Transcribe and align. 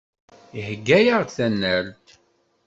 Iheyya-aɣ-d 0.57 1.29
tanalt. 1.37 2.07